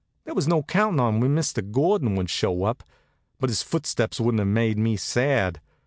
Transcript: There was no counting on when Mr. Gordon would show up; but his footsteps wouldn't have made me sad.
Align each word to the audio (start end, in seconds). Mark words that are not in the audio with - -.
There 0.23 0.33
was 0.33 0.47
no 0.47 0.63
counting 0.63 0.99
on 0.99 1.19
when 1.19 1.35
Mr. 1.35 1.61
Gordon 1.71 2.15
would 2.15 2.31
show 2.31 2.63
up; 2.63 2.83
but 3.39 3.51
his 3.51 3.61
footsteps 3.61 4.19
wouldn't 4.19 4.39
have 4.39 4.47
made 4.47 4.79
me 4.79 4.97
sad. 4.97 5.61